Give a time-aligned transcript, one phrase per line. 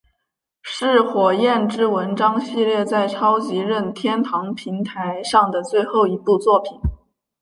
[0.63, 6.79] 是火焰之纹章系列在超级任天堂平台上的最后一部作品。